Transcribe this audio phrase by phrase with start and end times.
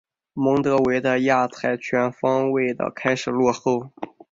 [0.33, 3.91] 蒙得维的亚才全方位的开始落后。